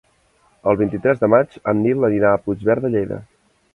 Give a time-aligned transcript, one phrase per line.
[0.69, 3.21] El vint-i-tres de maig en Nil anirà a Puigverd de Lleida.